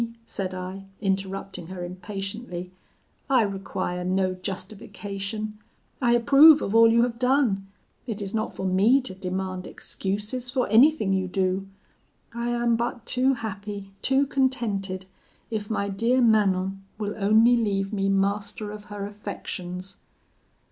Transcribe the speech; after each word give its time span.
said 0.25 0.51
I 0.55 0.85
interrupting 0.99 1.67
her 1.67 1.85
impatiently; 1.85 2.71
'I 3.29 3.43
require 3.43 4.03
no 4.03 4.33
justification; 4.33 5.59
I 6.01 6.13
approve 6.15 6.63
of 6.63 6.73
all 6.73 6.91
you 6.91 7.03
have 7.03 7.19
done. 7.19 7.67
It 8.07 8.19
is 8.19 8.33
not 8.33 8.51
for 8.51 8.65
me 8.65 8.99
to 9.01 9.13
demand 9.13 9.67
excuses 9.67 10.49
for 10.49 10.67
anything 10.69 11.13
you 11.13 11.27
do; 11.27 11.67
I 12.33 12.49
am 12.49 12.77
but 12.77 13.05
too 13.05 13.35
happy, 13.35 13.91
too 14.01 14.25
contented, 14.25 15.05
if 15.51 15.69
my 15.69 15.87
dear 15.87 16.19
Manon 16.19 16.83
will 16.97 17.13
only 17.15 17.55
leave 17.55 17.93
me 17.93 18.09
master 18.09 18.71
of 18.71 18.85
her 18.85 19.05
affections! 19.05 19.97